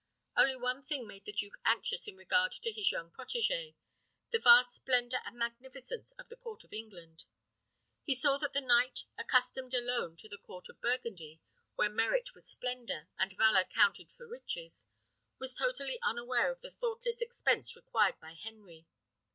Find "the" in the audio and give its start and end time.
1.25-1.31, 4.31-4.39, 6.27-6.35, 8.53-8.61, 10.27-10.39, 16.61-16.71